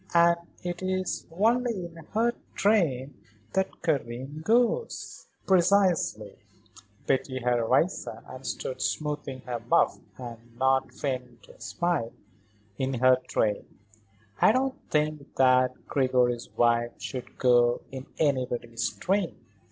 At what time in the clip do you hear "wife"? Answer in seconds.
16.57-16.93